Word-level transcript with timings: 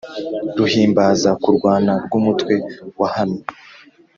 Ruhimbaza 0.57 1.29
kurwana 1.43 1.93
rw’umutwe 2.05 2.53
wahamye, 2.99 3.41